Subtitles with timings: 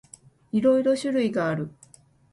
[0.51, 1.69] いろいろ種類がある。